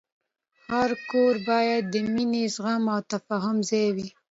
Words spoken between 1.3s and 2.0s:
باید د